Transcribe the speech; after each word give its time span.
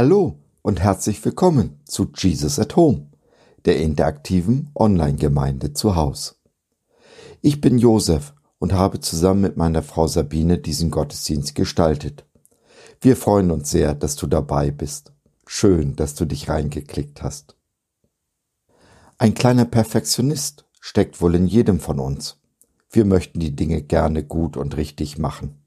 Hallo 0.00 0.38
und 0.62 0.78
herzlich 0.78 1.24
willkommen 1.24 1.80
zu 1.84 2.08
Jesus 2.16 2.60
at 2.60 2.76
Home, 2.76 3.08
der 3.64 3.80
interaktiven 3.80 4.70
Online-Gemeinde 4.76 5.72
zu 5.72 5.96
Haus. 5.96 6.40
Ich 7.40 7.60
bin 7.60 7.78
Josef 7.78 8.32
und 8.60 8.72
habe 8.72 9.00
zusammen 9.00 9.40
mit 9.40 9.56
meiner 9.56 9.82
Frau 9.82 10.06
Sabine 10.06 10.58
diesen 10.58 10.92
Gottesdienst 10.92 11.56
gestaltet. 11.56 12.24
Wir 13.00 13.16
freuen 13.16 13.50
uns 13.50 13.72
sehr, 13.72 13.92
dass 13.96 14.14
du 14.14 14.28
dabei 14.28 14.70
bist. 14.70 15.10
Schön, 15.48 15.96
dass 15.96 16.14
du 16.14 16.26
dich 16.26 16.48
reingeklickt 16.48 17.24
hast. 17.24 17.56
Ein 19.18 19.34
kleiner 19.34 19.64
Perfektionist 19.64 20.64
steckt 20.78 21.20
wohl 21.20 21.34
in 21.34 21.48
jedem 21.48 21.80
von 21.80 21.98
uns. 21.98 22.36
Wir 22.88 23.04
möchten 23.04 23.40
die 23.40 23.56
Dinge 23.56 23.82
gerne 23.82 24.22
gut 24.22 24.56
und 24.56 24.76
richtig 24.76 25.18
machen. 25.18 25.60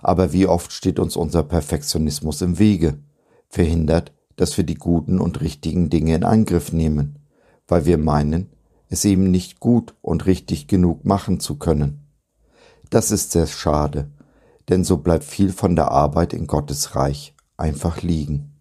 Aber 0.00 0.32
wie 0.32 0.46
oft 0.46 0.72
steht 0.72 0.98
uns 0.98 1.14
unser 1.14 1.42
Perfektionismus 1.42 2.40
im 2.40 2.58
Wege 2.58 3.02
verhindert, 3.48 4.12
dass 4.36 4.56
wir 4.56 4.64
die 4.64 4.76
guten 4.76 5.20
und 5.20 5.40
richtigen 5.40 5.90
Dinge 5.90 6.14
in 6.14 6.24
Angriff 6.24 6.72
nehmen, 6.72 7.18
weil 7.66 7.86
wir 7.86 7.98
meinen, 7.98 8.50
es 8.88 9.04
eben 9.04 9.30
nicht 9.30 9.60
gut 9.60 9.94
und 10.00 10.26
richtig 10.26 10.66
genug 10.68 11.04
machen 11.04 11.40
zu 11.40 11.56
können. 11.56 12.06
Das 12.90 13.10
ist 13.10 13.32
sehr 13.32 13.46
schade, 13.46 14.10
denn 14.68 14.84
so 14.84 14.98
bleibt 14.98 15.24
viel 15.24 15.52
von 15.52 15.76
der 15.76 15.90
Arbeit 15.90 16.32
in 16.32 16.46
Gottes 16.46 16.94
Reich 16.94 17.34
einfach 17.56 18.02
liegen. 18.02 18.57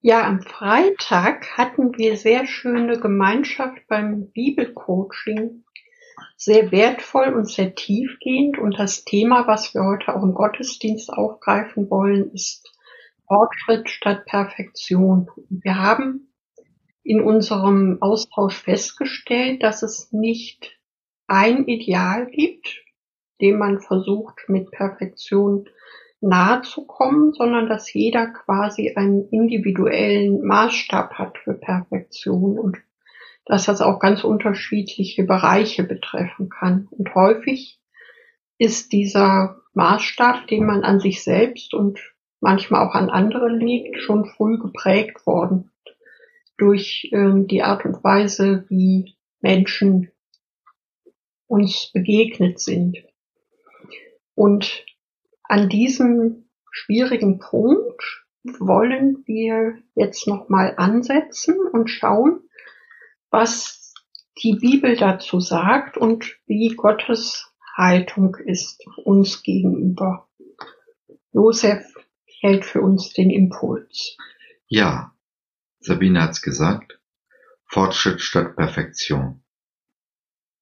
Ja, 0.00 0.24
am 0.28 0.42
Freitag 0.42 1.58
hatten 1.58 1.98
wir 1.98 2.16
sehr 2.16 2.46
schöne 2.46 3.00
Gemeinschaft 3.00 3.84
beim 3.88 4.30
Bibelcoaching. 4.30 5.64
Sehr 6.36 6.70
wertvoll 6.70 7.34
und 7.34 7.50
sehr 7.50 7.74
tiefgehend. 7.74 8.58
Und 8.58 8.78
das 8.78 9.04
Thema, 9.04 9.48
was 9.48 9.74
wir 9.74 9.82
heute 9.82 10.14
auch 10.14 10.22
im 10.22 10.34
Gottesdienst 10.34 11.12
aufgreifen 11.12 11.90
wollen, 11.90 12.30
ist 12.32 12.72
Fortschritt 13.26 13.90
statt 13.90 14.24
Perfektion. 14.26 15.28
Wir 15.50 15.74
haben 15.74 16.32
in 17.02 17.20
unserem 17.20 17.98
Austausch 18.00 18.54
festgestellt, 18.54 19.64
dass 19.64 19.82
es 19.82 20.12
nicht 20.12 20.78
ein 21.26 21.66
Ideal 21.66 22.26
gibt, 22.26 22.84
dem 23.40 23.58
man 23.58 23.80
versucht, 23.80 24.48
mit 24.48 24.70
Perfektion 24.70 25.68
nahe 26.20 26.62
zu 26.62 26.84
kommen, 26.86 27.32
sondern 27.32 27.68
dass 27.68 27.92
jeder 27.92 28.26
quasi 28.28 28.94
einen 28.96 29.28
individuellen 29.28 30.44
Maßstab 30.44 31.14
hat 31.14 31.38
für 31.38 31.54
Perfektion 31.54 32.58
und 32.58 32.78
dass 33.44 33.66
das 33.66 33.80
auch 33.80 33.98
ganz 33.98 34.24
unterschiedliche 34.24 35.24
Bereiche 35.24 35.84
betreffen 35.84 36.50
kann. 36.50 36.88
Und 36.90 37.14
häufig 37.14 37.80
ist 38.58 38.92
dieser 38.92 39.62
Maßstab, 39.74 40.46
den 40.48 40.66
man 40.66 40.82
an 40.82 41.00
sich 41.00 41.22
selbst 41.22 41.72
und 41.72 41.98
manchmal 42.40 42.86
auch 42.86 42.94
an 42.94 43.10
andere 43.10 43.48
legt, 43.48 44.00
schon 44.00 44.26
früh 44.26 44.58
geprägt 44.58 45.26
worden 45.26 45.70
durch 46.56 47.08
äh, 47.12 47.46
die 47.46 47.62
Art 47.62 47.84
und 47.84 48.02
Weise, 48.02 48.64
wie 48.68 49.16
Menschen 49.40 50.10
uns 51.46 51.90
begegnet 51.92 52.60
sind. 52.60 52.98
Und 54.34 54.84
an 55.48 55.68
diesem 55.68 56.48
schwierigen 56.70 57.38
Punkt 57.38 58.24
wollen 58.44 59.24
wir 59.26 59.78
jetzt 59.94 60.28
nochmal 60.28 60.74
ansetzen 60.76 61.56
und 61.72 61.88
schauen, 61.88 62.40
was 63.30 63.94
die 64.42 64.54
Bibel 64.54 64.96
dazu 64.96 65.40
sagt 65.40 65.96
und 65.96 66.38
wie 66.46 66.74
Gottes 66.76 67.52
Haltung 67.76 68.36
ist 68.36 68.84
uns 69.04 69.42
gegenüber. 69.42 70.28
Josef 71.32 71.84
hält 72.40 72.64
für 72.64 72.80
uns 72.80 73.12
den 73.12 73.30
Impuls. 73.30 74.16
Ja, 74.66 75.14
Sabine 75.80 76.22
hat's 76.22 76.42
gesagt. 76.42 77.00
Fortschritt 77.66 78.20
statt 78.20 78.56
Perfektion. 78.56 79.42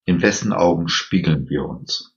In 0.05 0.23
wessen 0.23 0.53
Augen 0.53 0.89
spiegeln 0.89 1.49
wir 1.49 1.65
uns? 1.65 2.16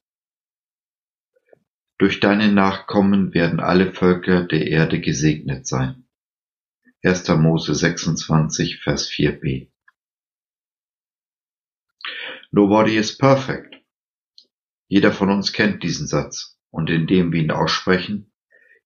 Durch 1.99 2.21
deine 2.21 2.49
Nachkommen 2.49 3.33
werden 3.33 3.59
alle 3.59 3.91
Völker 3.91 4.45
der 4.45 4.67
Erde 4.67 5.01
gesegnet 5.01 5.67
sein. 5.67 6.07
1. 7.03 7.27
Mose 7.27 7.75
26, 7.75 8.79
Vers 8.81 9.09
4b. 9.09 9.69
Nobody 12.51 12.95
is 12.95 13.17
perfect. 13.17 13.75
Jeder 14.87 15.11
von 15.11 15.29
uns 15.29 15.51
kennt 15.51 15.83
diesen 15.83 16.07
Satz, 16.07 16.57
und 16.69 16.89
indem 16.89 17.33
wir 17.33 17.41
ihn 17.41 17.51
aussprechen, 17.51 18.31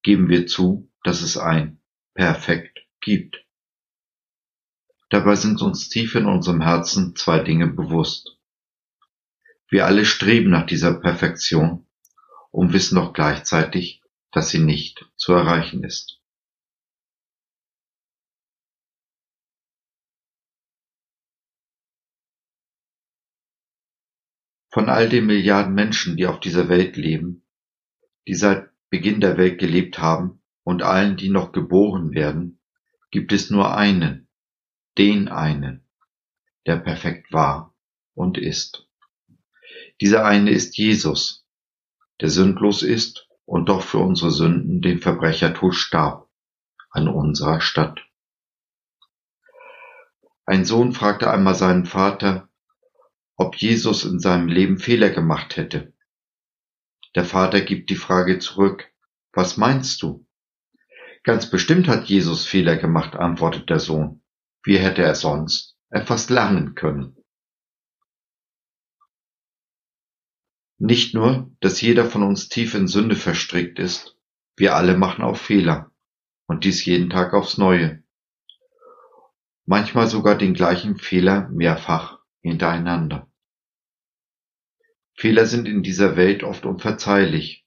geben 0.02 0.28
wir 0.28 0.48
zu, 0.48 0.92
dass 1.04 1.22
es 1.22 1.38
ein 1.38 1.80
Perfekt 2.16 2.80
gibt. 3.00 3.46
Dabei 5.12 5.36
sind 5.36 5.62
uns 5.62 5.88
tief 5.88 6.16
in 6.16 6.26
unserem 6.26 6.62
Herzen 6.62 7.16
zwei 7.16 7.42
Dinge 7.42 7.68
bewusst. 7.68 8.40
Wir 9.70 9.86
alle 9.86 10.04
streben 10.04 10.50
nach 10.50 10.66
dieser 10.66 10.96
Perfektion 10.96 11.83
und 12.54 12.72
wissen 12.72 12.96
doch 12.96 13.14
gleichzeitig, 13.14 14.04
dass 14.32 14.50
sie 14.50 14.60
nicht 14.60 15.10
zu 15.16 15.34
erreichen 15.34 15.84
ist. 15.84 16.22
Von 24.70 24.88
all 24.90 25.10
den 25.10 25.26
Milliarden 25.26 25.74
Menschen, 25.74 26.16
die 26.16 26.28
auf 26.28 26.40
dieser 26.40 26.70
Welt 26.70 26.96
leben, 26.96 27.44
die 28.28 28.36
seit 28.36 28.70
Beginn 28.90 29.20
der 29.20 29.38
Welt 29.38 29.60
gelebt 29.60 29.98
haben 29.98 30.42
und 30.64 30.84
allen, 30.84 31.18
die 31.18 31.30
noch 31.30 31.52
geboren 31.52 32.12
werden, 32.12 32.60
gibt 33.10 33.32
es 33.34 33.50
nur 33.50 33.76
einen, 33.76 34.28
den 35.00 35.28
einen, 35.28 35.88
der 36.68 36.78
perfekt 36.78 37.34
war 37.34 37.76
und 38.14 38.38
ist. 38.38 38.88
Dieser 40.02 40.26
eine 40.26 40.52
ist 40.52 40.78
Jesus, 40.78 41.43
der 42.22 42.30
sündlos 42.30 42.84
ist 42.84 43.28
und 43.46 43.70
doch 43.70 43.82
für 43.82 44.00
unsere 44.00 44.32
Sünden 44.32 44.82
den 44.82 45.00
Verbrechertod 45.00 45.76
starb, 45.76 46.30
an 46.90 47.08
unserer 47.08 47.62
Stadt. 47.62 48.00
Ein 50.46 50.66
Sohn 50.66 50.94
fragte 50.94 51.32
einmal 51.32 51.56
seinen 51.56 51.86
Vater, 51.86 52.50
ob 53.36 53.56
Jesus 53.56 54.06
in 54.06 54.20
seinem 54.20 54.48
Leben 54.48 54.78
Fehler 54.78 55.10
gemacht 55.10 55.58
hätte. 55.58 55.94
Der 57.16 57.26
Vater 57.26 57.62
gibt 57.62 57.90
die 57.90 57.96
Frage 57.96 58.40
zurück, 58.40 58.92
was 59.32 59.58
meinst 59.58 60.02
du? 60.02 60.26
Ganz 61.24 61.50
bestimmt 61.50 61.88
hat 61.88 62.06
Jesus 62.06 62.46
Fehler 62.46 62.76
gemacht, 62.76 63.16
antwortet 63.16 63.70
der 63.70 63.80
Sohn. 63.80 64.22
Wie 64.64 64.78
hätte 64.78 65.02
er 65.02 65.16
sonst 65.16 65.78
etwas 65.90 66.30
lernen 66.30 66.76
können? 66.76 67.23
Nicht 70.78 71.14
nur, 71.14 71.52
dass 71.60 71.82
jeder 71.82 72.06
von 72.06 72.24
uns 72.24 72.50
tief 72.50 72.74
in 72.74 72.88
Sünde 72.88 73.16
verstrickt 73.16 73.80
ist, 73.80 74.18
wir 74.56 74.76
alle 74.76 74.98
machen 74.98 75.24
auch 75.24 75.38
Fehler, 75.38 75.92
und 76.48 76.64
dies 76.64 76.86
jeden 76.86 77.10
Tag 77.10 77.34
aufs 77.34 77.58
Neue. 77.58 78.04
Manchmal 79.66 80.08
sogar 80.08 80.38
den 80.38 80.54
gleichen 80.54 80.98
Fehler 80.98 81.48
mehrfach 81.50 82.20
hintereinander. 82.42 83.30
Fehler 85.16 85.46
sind 85.46 85.68
in 85.68 85.84
dieser 85.84 86.18
Welt 86.18 86.44
oft 86.44 86.66
unverzeihlich, 86.66 87.66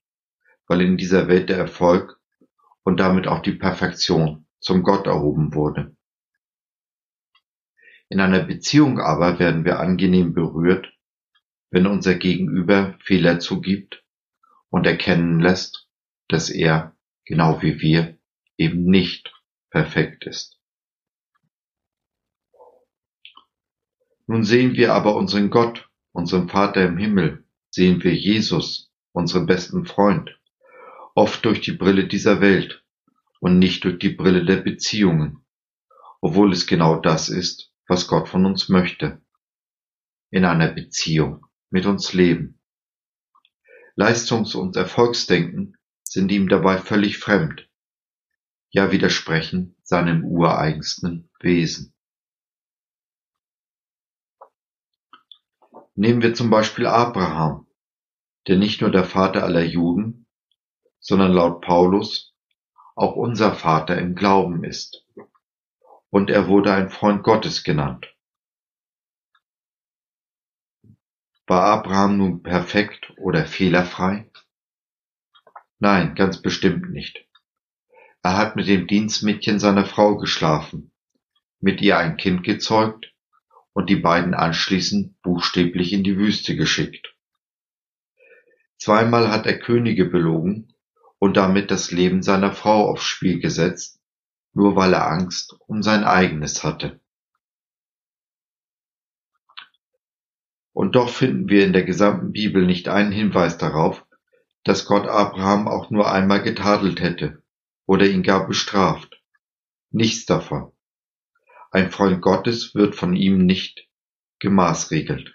weil 0.67 0.83
in 0.83 0.97
dieser 0.97 1.29
Welt 1.29 1.49
der 1.49 1.57
Erfolg 1.57 2.21
und 2.83 3.01
damit 3.01 3.27
auch 3.27 3.41
die 3.41 3.55
Perfektion 3.55 4.47
zum 4.59 4.83
Gott 4.83 5.07
erhoben 5.07 5.55
wurde. 5.55 5.97
In 8.09 8.21
einer 8.21 8.45
Beziehung 8.45 9.01
aber 9.01 9.39
werden 9.39 9.65
wir 9.65 9.81
angenehm 9.81 10.35
berührt 10.35 10.93
wenn 11.77 11.87
unser 11.87 12.15
Gegenüber 12.15 12.97
Fehler 13.01 13.39
zugibt 13.39 14.03
und 14.71 14.87
erkennen 14.87 15.41
lässt, 15.41 15.91
dass 16.27 16.49
er, 16.49 16.97
genau 17.27 17.61
wie 17.61 17.83
wir, 17.83 18.17
eben 18.57 18.87
nicht 18.87 19.35
perfekt 19.69 20.25
ist. 20.25 20.59
Nun 24.27 24.43
sehen 24.43 24.73
wir 24.73 24.95
aber 24.95 25.17
unseren 25.17 25.51
Gott, 25.51 25.87
unseren 26.13 26.49
Vater 26.49 26.83
im 26.83 26.97
Himmel, 26.97 27.45
sehen 27.69 28.03
wir 28.03 28.15
Jesus, 28.15 28.91
unseren 29.13 29.45
besten 29.45 29.85
Freund, 29.85 30.31
oft 31.15 31.45
durch 31.45 31.61
die 31.61 31.73
Brille 31.73 32.07
dieser 32.07 32.41
Welt 32.41 32.87
und 33.39 33.59
nicht 33.59 33.85
durch 33.85 33.99
die 33.99 34.15
Brille 34.15 34.47
der 34.47 34.63
Beziehungen, 34.63 35.45
obwohl 36.23 36.55
es 36.55 36.67
genau 36.67 36.99
das 36.99 37.29
ist, 37.29 37.71
was 37.87 38.09
Gott 38.09 38.31
von 38.31 38.47
uns 38.47 38.71
möchte. 38.71 39.21
In 40.31 40.47
einer 40.47 40.69
Beziehung 40.69 41.46
mit 41.71 41.87
uns 41.87 42.13
leben. 42.13 42.61
Leistungs- 43.95 44.55
und 44.55 44.77
Erfolgsdenken 44.77 45.77
sind 46.05 46.31
ihm 46.31 46.49
dabei 46.49 46.79
völlig 46.79 47.19
fremd, 47.19 47.69
ja 48.71 48.93
widersprechen 48.93 49.77
seinem 49.83 50.25
ureigensten 50.25 51.31
Wesen. 51.41 51.95
Nehmen 55.95 56.21
wir 56.21 56.35
zum 56.35 56.51
Beispiel 56.51 56.87
Abraham, 56.87 57.67
der 58.49 58.57
nicht 58.59 58.83
nur 58.83 58.91
der 58.91 59.05
Vater 59.05 59.45
aller 59.45 59.65
Juden, 59.65 60.27
sondern 61.01 61.33
laut 61.33 61.63
Paulus 61.63 62.35
auch 62.95 63.15
unser 63.17 63.55
Vater 63.55 63.99
im 63.99 64.15
Glauben 64.15 64.65
ist. 64.65 65.05
Und 66.11 66.31
er 66.31 66.49
wurde 66.49 66.73
ein 66.73 66.91
Freund 66.91 67.23
Gottes 67.23 67.65
genannt. 67.65 68.16
War 71.49 71.63
Abraham 71.63 72.19
nun 72.19 72.43
perfekt 72.43 73.13
oder 73.19 73.47
fehlerfrei? 73.47 74.29
Nein, 75.79 76.17
ganz 76.17 76.43
bestimmt 76.43 76.91
nicht. 76.91 77.25
Er 78.23 78.37
hat 78.37 78.57
mit 78.57 78.67
dem 78.67 78.89
Dienstmädchen 78.89 79.61
seiner 79.61 79.85
Frau 79.85 80.17
geschlafen, 80.17 80.91
mit 81.61 81.81
ihr 81.81 81.99
ein 81.99 82.17
Kind 82.17 82.43
gezeugt 82.43 83.15
und 83.73 83.89
die 83.89 83.97
beiden 83.97 84.35
anschließend 84.35 85.23
buchstäblich 85.23 85.93
in 85.93 86.03
die 86.03 86.17
Wüste 86.17 86.57
geschickt. 86.57 87.15
Zweimal 88.79 89.31
hat 89.31 89.47
er 89.47 89.59
Könige 89.61 90.07
belogen 90.07 90.75
und 91.19 91.37
damit 91.37 91.71
das 91.71 91.93
Leben 91.93 92.25
seiner 92.25 92.53
Frau 92.53 92.89
aufs 92.89 93.05
Spiel 93.05 93.39
gesetzt, 93.39 94.01
nur 94.53 94.75
weil 94.75 94.95
er 94.95 95.07
Angst 95.07 95.55
um 95.69 95.85
sein 95.85 96.03
eigenes 96.03 96.65
hatte. 96.65 97.01
Und 100.77 100.95
doch 100.95 101.09
finden 101.09 101.49
wir 101.49 101.65
in 101.65 101.73
der 101.73 101.85
gesamten 101.85 102.33
Bibel 102.33 102.67
nicht 102.67 102.89
einen 102.89 103.11
Hinweis 103.11 103.57
darauf, 103.57 104.05
dass 104.63 104.85
Gott 104.85 105.09
Abraham 105.09 105.69
auch 105.69 105.89
nur 105.89 106.13
einmal 106.13 106.43
getadelt 106.43 107.01
hätte 107.01 107.43
oder 107.87 108.05
ihn 108.05 108.23
gar 108.23 108.47
bestraft. 108.47 109.23
Nichts 109.89 110.27
davon. 110.27 110.73
Ein 111.71 111.91
Freund 111.91 112.21
Gottes 112.21 112.75
wird 112.75 112.95
von 112.95 113.17
ihm 113.17 113.47
nicht 113.47 113.89
gemaßregelt. 114.39 115.35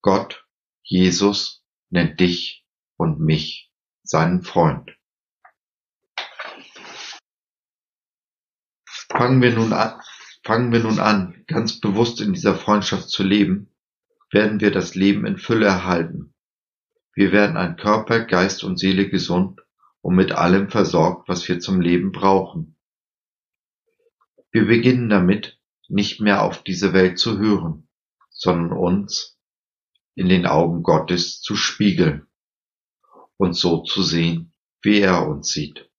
Gott, 0.00 0.44
Jesus, 0.82 1.64
nennt 1.88 2.18
dich 2.18 2.66
und 2.96 3.20
mich 3.20 3.70
seinen 4.02 4.42
Freund. 4.42 4.90
Fangen 9.08 9.40
wir 9.40 9.54
nun 9.54 9.72
an, 9.72 10.00
fangen 10.42 10.72
wir 10.72 10.80
nun 10.80 10.98
an, 10.98 11.44
ganz 11.46 11.80
bewusst 11.80 12.20
in 12.20 12.32
dieser 12.32 12.54
Freundschaft 12.54 13.08
zu 13.08 13.22
leben, 13.22 13.68
werden 14.30 14.60
wir 14.60 14.70
das 14.70 14.94
Leben 14.94 15.26
in 15.26 15.38
Fülle 15.38 15.66
erhalten. 15.66 16.34
Wir 17.14 17.32
werden 17.32 17.56
an 17.56 17.76
Körper, 17.76 18.24
Geist 18.24 18.64
und 18.64 18.78
Seele 18.78 19.08
gesund 19.08 19.60
und 20.00 20.16
mit 20.16 20.32
allem 20.32 20.70
versorgt, 20.70 21.28
was 21.28 21.46
wir 21.48 21.60
zum 21.60 21.80
Leben 21.80 22.10
brauchen. 22.12 22.76
Wir 24.50 24.66
beginnen 24.66 25.08
damit, 25.08 25.58
nicht 25.88 26.20
mehr 26.20 26.42
auf 26.42 26.62
diese 26.62 26.92
Welt 26.92 27.18
zu 27.18 27.38
hören, 27.38 27.88
sondern 28.30 28.72
uns 28.76 29.38
in 30.14 30.28
den 30.28 30.46
Augen 30.46 30.82
Gottes 30.82 31.40
zu 31.40 31.54
spiegeln 31.54 32.26
und 33.36 33.54
so 33.54 33.82
zu 33.82 34.02
sehen, 34.02 34.52
wie 34.80 35.00
er 35.00 35.26
uns 35.26 35.48
sieht. 35.48 35.90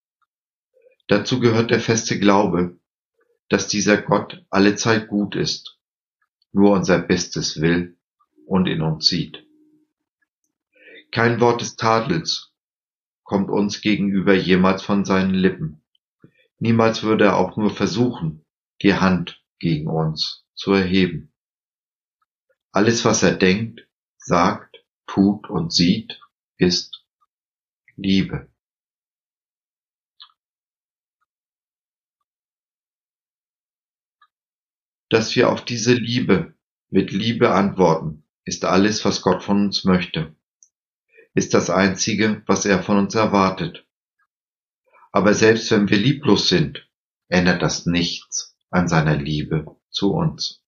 Dazu 1.07 1.39
gehört 1.39 1.72
der 1.72 1.80
feste 1.80 2.19
Glaube, 2.19 2.80
dass 3.53 3.67
dieser 3.67 4.01
Gott 4.01 4.44
allezeit 4.50 5.07
gut 5.09 5.35
ist, 5.35 5.77
nur 6.53 6.71
unser 6.71 6.97
Bestes 6.97 7.61
will 7.61 8.00
und 8.47 8.65
in 8.65 8.81
uns 8.81 9.05
sieht. 9.05 9.45
Kein 11.11 11.39
Wort 11.39 11.61
des 11.61 11.75
Tadels 11.75 12.51
kommt 13.21 13.51
uns 13.51 13.81
gegenüber 13.81 14.33
jemals 14.33 14.81
von 14.81 15.05
seinen 15.05 15.35
Lippen. 15.35 15.83
Niemals 16.57 17.03
würde 17.03 17.25
er 17.25 17.38
auch 17.38 17.55
nur 17.55 17.69
versuchen, 17.69 18.44
die 18.81 18.95
Hand 18.95 19.44
gegen 19.59 19.88
uns 19.88 20.47
zu 20.55 20.73
erheben. 20.73 21.31
Alles, 22.71 23.05
was 23.05 23.21
er 23.21 23.35
denkt, 23.35 23.88
sagt, 24.17 24.83
tut 25.05 25.47
und 25.47 25.71
sieht, 25.71 26.19
ist 26.57 27.05
Liebe. 27.97 28.50
Dass 35.13 35.36
wir 35.36 35.51
auf 35.51 35.63
diese 35.63 35.94
Liebe 35.94 36.56
mit 36.89 37.12
Liebe 37.12 37.51
antworten, 37.51 38.25
ist 38.45 38.65
alles, 38.65 39.06
was 39.06 39.21
Gott 39.21 39.44
von 39.44 39.65
uns 39.65 39.83
möchte, 39.83 40.36
ist 41.36 41.54
das 41.54 41.69
Einzige, 41.69 42.42
was 42.48 42.65
er 42.65 42.81
von 42.81 42.98
uns 42.98 43.13
erwartet. 43.13 43.86
Aber 45.12 45.36
selbst 45.36 45.69
wenn 45.69 45.88
wir 45.88 46.00
lieblos 46.00 46.50
sind, 46.50 46.89
ändert 47.27 47.62
das 47.62 47.86
nichts 47.86 48.57
an 48.71 48.88
seiner 48.88 49.15
Liebe 49.15 49.80
zu 49.92 50.13
uns. 50.13 50.63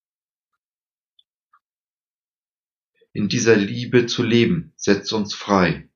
In 3.13 3.27
dieser 3.29 3.55
Liebe 3.55 4.05
zu 4.05 4.21
leben 4.21 4.73
setzt 4.75 5.11
uns 5.11 5.33
frei, 5.33 5.89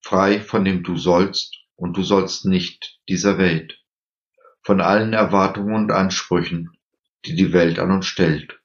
frei 0.00 0.40
von 0.40 0.64
dem 0.64 0.84
Du 0.84 0.96
sollst 0.96 1.56
und 1.74 1.96
Du 1.96 2.04
sollst 2.04 2.44
nicht 2.44 3.00
dieser 3.08 3.36
Welt, 3.36 3.84
von 4.62 4.80
allen 4.80 5.12
Erwartungen 5.12 5.74
und 5.74 5.90
Ansprüchen, 5.90 6.77
die 7.24 7.34
die 7.34 7.52
Welt 7.52 7.78
an 7.78 7.90
uns 7.90 8.06
stellt. 8.06 8.60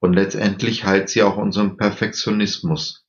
Und 0.00 0.12
letztendlich 0.12 0.84
heilt 0.84 1.08
sie 1.08 1.22
auch 1.22 1.36
unseren 1.36 1.76
Perfektionismus. 1.76 3.06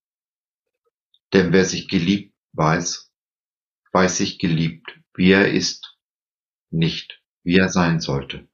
Denn 1.34 1.51
wer 1.51 1.66
sich 1.66 1.89
geliebt 1.89 2.34
weiß, 2.54 3.12
weiß 3.92 4.18
sich 4.18 4.39
geliebt, 4.39 5.00
wie 5.16 5.31
er 5.31 5.51
ist, 5.51 5.98
nicht 6.69 7.22
wie 7.44 7.57
er 7.57 7.69
sein 7.69 8.00
sollte. 8.00 8.48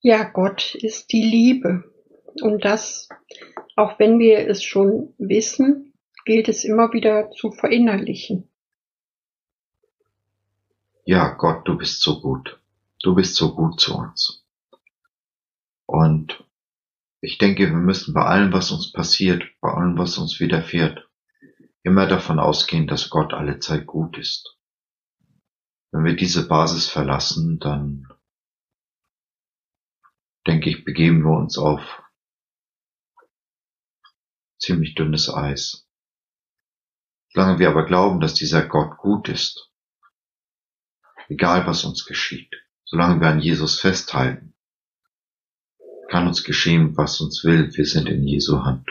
Ja, 0.00 0.24
Gott 0.24 0.74
ist 0.74 1.12
die 1.12 1.22
Liebe. 1.22 1.84
Und 2.42 2.64
das, 2.64 3.08
auch 3.76 3.98
wenn 3.98 4.18
wir 4.18 4.48
es 4.48 4.62
schon 4.62 5.14
wissen, 5.18 5.94
gilt 6.24 6.48
es 6.48 6.64
immer 6.64 6.92
wieder 6.92 7.30
zu 7.30 7.52
verinnerlichen. 7.52 8.50
Ja, 11.06 11.34
Gott, 11.34 11.68
du 11.68 11.76
bist 11.76 12.00
so 12.00 12.20
gut. 12.22 12.58
Du 13.02 13.14
bist 13.14 13.36
so 13.36 13.54
gut 13.54 13.78
zu 13.78 13.94
uns. 13.94 14.46
Und 15.86 16.42
ich 17.20 17.36
denke, 17.36 17.66
wir 17.68 17.76
müssen 17.76 18.14
bei 18.14 18.22
allem, 18.22 18.52
was 18.54 18.70
uns 18.70 18.90
passiert, 18.90 19.44
bei 19.60 19.70
allem, 19.70 19.98
was 19.98 20.16
uns 20.16 20.40
widerfährt, 20.40 21.06
immer 21.82 22.06
davon 22.06 22.38
ausgehen, 22.38 22.86
dass 22.86 23.10
Gott 23.10 23.34
alle 23.34 23.58
Zeit 23.58 23.86
gut 23.86 24.16
ist. 24.16 24.56
Wenn 25.92 26.04
wir 26.04 26.16
diese 26.16 26.48
Basis 26.48 26.88
verlassen, 26.88 27.58
dann 27.58 28.08
denke 30.46 30.70
ich, 30.70 30.84
begeben 30.84 31.22
wir 31.22 31.36
uns 31.36 31.58
auf 31.58 32.02
ziemlich 34.58 34.94
dünnes 34.94 35.28
Eis. 35.32 35.86
Solange 37.28 37.58
wir 37.58 37.68
aber 37.68 37.84
glauben, 37.84 38.20
dass 38.20 38.32
dieser 38.34 38.66
Gott 38.66 38.96
gut 38.96 39.28
ist, 39.28 39.70
egal 41.28 41.66
was 41.66 41.84
uns 41.84 42.04
geschieht, 42.04 42.54
solange 42.84 43.20
wir 43.20 43.28
an 43.28 43.40
Jesus 43.40 43.80
festhalten, 43.80 44.54
kann 46.08 46.26
uns 46.26 46.44
geschehen, 46.44 46.96
was 46.96 47.20
uns 47.20 47.44
will, 47.44 47.74
wir 47.74 47.86
sind 47.86 48.08
in 48.08 48.26
Jesu 48.26 48.62
Hand. 48.62 48.88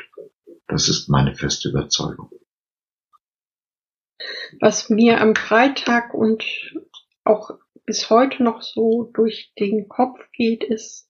Das 0.67 0.89
ist 0.89 1.09
meine 1.09 1.35
feste 1.35 1.69
Überzeugung. 1.69 2.31
Was 4.59 4.89
mir 4.89 5.21
am 5.21 5.35
Freitag 5.35 6.13
und 6.13 6.43
auch 7.23 7.51
bis 7.85 8.09
heute 8.09 8.43
noch 8.43 8.61
so 8.61 9.09
durch 9.13 9.53
den 9.59 9.87
Kopf 9.87 10.19
geht, 10.31 10.63
ist, 10.63 11.09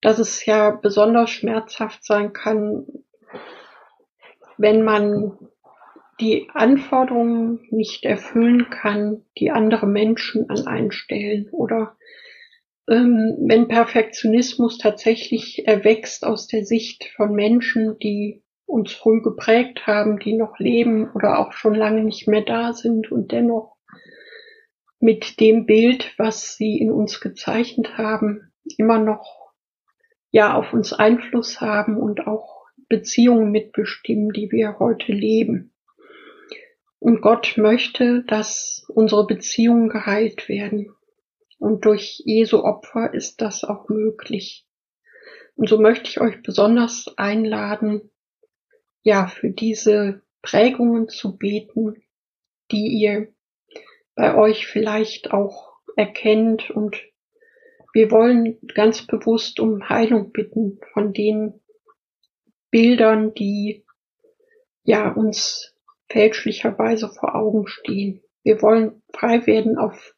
dass 0.00 0.18
es 0.18 0.44
ja 0.46 0.70
besonders 0.70 1.30
schmerzhaft 1.30 2.04
sein 2.04 2.32
kann, 2.32 2.86
wenn 4.56 4.82
man 4.82 5.38
die 6.20 6.48
Anforderungen 6.52 7.60
nicht 7.70 8.04
erfüllen 8.04 8.68
kann, 8.70 9.24
die 9.38 9.50
andere 9.50 9.86
Menschen 9.86 10.48
an 10.50 10.66
einen 10.66 10.92
stellen 10.92 11.48
oder 11.50 11.96
ähm, 12.88 13.36
wenn 13.40 13.68
Perfektionismus 13.68 14.78
tatsächlich 14.78 15.66
erwächst 15.66 16.24
aus 16.24 16.46
der 16.46 16.64
Sicht 16.64 17.04
von 17.16 17.34
Menschen, 17.34 17.98
die 17.98 18.42
uns 18.66 18.92
früh 18.92 19.22
geprägt 19.22 19.86
haben, 19.86 20.18
die 20.18 20.34
noch 20.34 20.58
leben 20.58 21.10
oder 21.12 21.38
auch 21.38 21.52
schon 21.52 21.74
lange 21.74 22.04
nicht 22.04 22.28
mehr 22.28 22.42
da 22.42 22.72
sind 22.72 23.10
und 23.10 23.32
dennoch 23.32 23.76
mit 25.00 25.40
dem 25.40 25.66
Bild, 25.66 26.14
was 26.18 26.56
sie 26.56 26.78
in 26.78 26.92
uns 26.92 27.20
gezeichnet 27.20 27.96
haben, 27.96 28.52
immer 28.76 28.98
noch 28.98 29.52
ja 30.30 30.54
auf 30.54 30.72
uns 30.72 30.92
Einfluss 30.92 31.60
haben 31.60 31.96
und 31.96 32.26
auch 32.26 32.66
Beziehungen 32.88 33.50
mitbestimmen, 33.50 34.30
die 34.32 34.50
wir 34.50 34.78
heute 34.78 35.12
leben. 35.12 35.72
Und 37.00 37.22
Gott 37.22 37.54
möchte, 37.56 38.22
dass 38.28 38.84
unsere 38.88 39.26
Beziehungen 39.26 39.88
geheilt 39.88 40.48
werden. 40.48 40.94
Und 41.58 41.84
durch 41.84 42.22
Jesu 42.24 42.58
Opfer 42.60 43.12
ist 43.14 43.40
das 43.40 43.64
auch 43.64 43.88
möglich. 43.88 44.66
Und 45.56 45.68
so 45.68 45.78
möchte 45.80 46.08
ich 46.08 46.20
euch 46.20 46.42
besonders 46.42 47.06
einladen, 47.16 48.10
ja, 49.02 49.26
für 49.26 49.50
diese 49.50 50.22
Prägungen 50.42 51.08
zu 51.08 51.36
beten, 51.36 52.02
die 52.70 52.86
ihr 52.86 53.32
bei 54.14 54.36
euch 54.36 54.66
vielleicht 54.66 55.32
auch 55.32 55.72
erkennt 55.96 56.70
und 56.70 56.96
wir 57.92 58.10
wollen 58.10 58.58
ganz 58.74 59.06
bewusst 59.06 59.58
um 59.58 59.88
Heilung 59.88 60.30
bitten 60.32 60.78
von 60.92 61.12
den 61.12 61.60
Bildern, 62.70 63.34
die 63.34 63.84
ja 64.84 65.10
uns 65.12 65.74
fälschlicherweise 66.10 67.08
vor 67.08 67.34
Augen 67.34 67.66
stehen. 67.66 68.22
Wir 68.42 68.60
wollen 68.62 69.02
frei 69.14 69.46
werden, 69.46 69.78
auf 69.78 70.14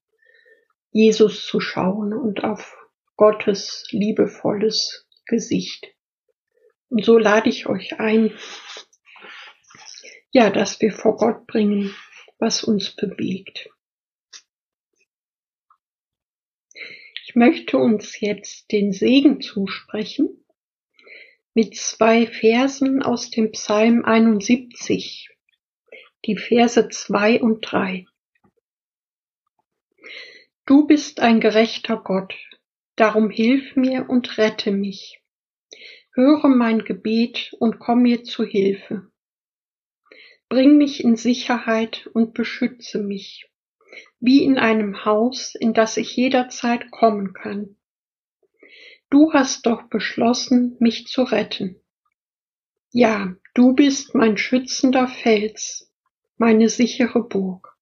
Jesus 0.91 1.47
zu 1.47 1.61
schauen 1.61 2.13
und 2.13 2.45
auf 2.45 2.77
Gottes 3.17 3.87
liebevolles 3.91 5.07
Gesicht. 5.27 5.95
Und 6.89 7.05
so 7.05 7.19
lade 7.19 7.49
ich 7.49 7.67
euch 7.67 7.99
ein, 8.01 8.33
ja, 10.31 10.51
dass 10.51 10.81
wir 10.81 10.93
vor 10.93 11.17
Gott 11.17 11.47
bringen, 11.47 11.95
was 12.39 12.65
uns 12.65 12.95
bewegt. 12.95 13.71
Ich 17.25 17.35
möchte 17.35 17.79
uns 17.79 18.21
jetzt 18.21 18.73
den 18.73 18.93
Segen 18.93 19.41
zusprechen 19.41 20.45
mit 21.55 21.77
zwei 21.77 22.27
Versen 22.27 23.03
aus 23.03 23.31
dem 23.31 23.53
Psalm 23.53 24.05
71, 24.05 25.32
die 26.25 26.37
Verse 26.37 26.89
zwei 26.89 27.41
und 27.41 27.61
drei. 27.63 28.07
Du 30.65 30.87
bist 30.87 31.21
ein 31.21 31.41
gerechter 31.41 31.97
Gott, 31.97 32.35
darum 32.97 33.31
hilf 33.31 33.75
mir 33.75 34.09
und 34.09 34.39
rette 34.39 34.71
mich. 34.71 35.21
Höre 36.15 36.49
mein 36.49 36.85
Gebet 36.85 37.53
und 37.59 37.79
komm 37.79 38.03
mir 38.03 38.23
zu 38.23 38.45
Hilfe. 38.45 39.11
Bring 40.49 40.77
mich 40.77 41.03
in 41.03 41.17
Sicherheit 41.17 42.09
und 42.13 42.35
beschütze 42.35 42.99
mich, 42.99 43.51
wie 44.21 44.45
in 44.45 44.59
einem 44.59 45.05
Haus, 45.05 45.55
in 45.55 45.73
das 45.73 45.97
ich 45.97 46.15
jederzeit 46.15 46.91
kommen 46.91 47.33
kann. 47.33 47.77
Du 49.11 49.33
hast 49.33 49.67
doch 49.67 49.89
beschlossen, 49.89 50.77
mich 50.79 51.07
zu 51.07 51.23
retten. 51.23 51.81
Ja, 52.93 53.35
du 53.55 53.75
bist 53.75 54.15
mein 54.15 54.37
schützender 54.37 55.09
Fels, 55.09 55.92
meine 56.43 56.69
sichere 56.69 57.23
Burg. 57.23 57.79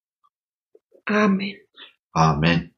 Amen. 1.07 1.57
Amen. 2.13 2.75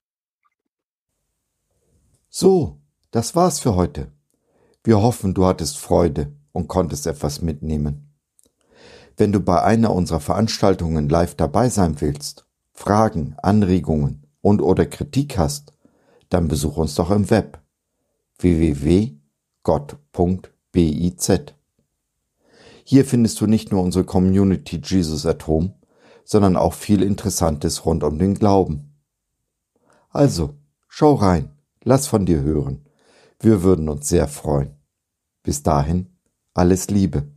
So, 2.29 2.81
das 3.11 3.35
war's 3.35 3.59
für 3.59 3.75
heute. 3.75 4.13
Wir 4.85 5.03
hoffen, 5.03 5.35
du 5.35 5.45
hattest 5.45 5.79
Freude 5.79 6.33
und 6.53 6.69
konntest 6.69 7.09
etwas 7.09 7.43
mitnehmen. 7.43 8.15
Wenn 9.17 9.33
du 9.33 9.41
bei 9.41 9.61
einer 9.61 9.93
unserer 9.93 10.21
Veranstaltungen 10.21 11.09
live 11.09 11.35
dabei 11.35 11.69
sein 11.69 12.01
willst, 12.01 12.47
Fragen, 12.73 13.35
Anregungen 13.43 14.29
und 14.41 14.63
oder 14.63 14.87
Kritik 14.87 15.37
hast, 15.37 15.73
dann 16.29 16.47
besuch 16.47 16.77
uns 16.77 16.95
doch 16.95 17.11
im 17.11 17.29
Web 17.29 17.61
www.gott.biz. 18.39 19.23
Hier 22.85 23.05
findest 23.05 23.41
du 23.41 23.47
nicht 23.47 23.73
nur 23.73 23.83
unsere 23.83 24.05
Community 24.05 24.81
Jesus 24.83 25.27
at 25.27 25.47
Home, 25.47 25.75
sondern 26.25 26.57
auch 26.57 26.75
viel 26.75 27.03
Interessantes 27.03 27.85
rund 27.85 28.05
um 28.05 28.19
den 28.19 28.35
Glauben. 28.35 28.95
Also, 30.11 30.57
schau 30.89 31.15
rein, 31.15 31.57
lass 31.83 32.07
von 32.07 32.27
dir 32.27 32.43
hören. 32.43 32.87
Wir 33.39 33.63
würden 33.63 33.89
uns 33.89 34.09
sehr 34.09 34.29
freuen. 34.29 34.77
Bis 35.43 35.63
dahin, 35.63 36.17
alles 36.55 36.89
Liebe. 36.89 37.33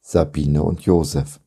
Sabine 0.00 0.62
und 0.62 0.82
Josef. 0.82 1.40